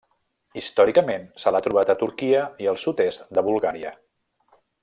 [0.61, 3.97] Històricament se l'ha trobat a Turquia i al sud-est de Bulgària.